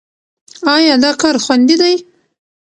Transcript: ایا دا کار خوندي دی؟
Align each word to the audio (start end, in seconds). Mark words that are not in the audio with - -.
ایا 0.73 0.95
دا 1.03 1.11
کار 1.21 1.35
خوندي 1.43 1.75
دی؟ 1.81 1.93